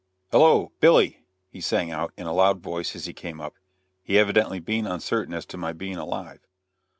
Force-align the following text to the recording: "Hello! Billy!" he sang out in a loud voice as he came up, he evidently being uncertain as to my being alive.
"Hello! 0.31 0.71
Billy!" 0.79 1.27
he 1.47 1.61
sang 1.61 1.91
out 1.91 2.11
in 2.17 2.25
a 2.25 2.33
loud 2.33 2.59
voice 2.59 2.95
as 2.95 3.05
he 3.05 3.13
came 3.13 3.39
up, 3.39 3.53
he 4.01 4.17
evidently 4.17 4.59
being 4.59 4.87
uncertain 4.87 5.35
as 5.35 5.45
to 5.45 5.57
my 5.57 5.73
being 5.73 5.97
alive. 5.97 6.39